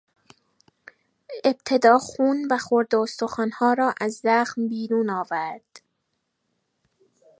[1.45, 5.81] ابتدا خون و خرده استخوانها را از زخم بیرون آورد.